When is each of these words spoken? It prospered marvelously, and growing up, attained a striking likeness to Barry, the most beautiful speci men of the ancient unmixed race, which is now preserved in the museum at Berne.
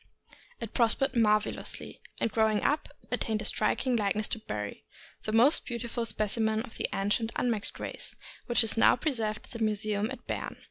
It 0.59 0.73
prospered 0.73 1.15
marvelously, 1.15 2.01
and 2.19 2.31
growing 2.31 2.63
up, 2.63 2.89
attained 3.11 3.43
a 3.43 3.45
striking 3.45 3.95
likeness 3.95 4.27
to 4.29 4.39
Barry, 4.39 4.83
the 5.25 5.31
most 5.31 5.63
beautiful 5.63 6.05
speci 6.05 6.39
men 6.41 6.61
of 6.63 6.77
the 6.77 6.89
ancient 6.91 7.31
unmixed 7.35 7.79
race, 7.79 8.15
which 8.47 8.63
is 8.63 8.77
now 8.77 8.95
preserved 8.95 9.45
in 9.53 9.59
the 9.59 9.63
museum 9.63 10.09
at 10.09 10.25
Berne. 10.25 10.57